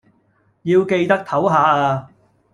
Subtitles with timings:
[0.63, 2.09] 要記得抖下呀